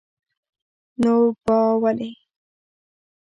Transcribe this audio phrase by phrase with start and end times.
[1.01, 1.13] نو
[1.43, 2.11] با ولي?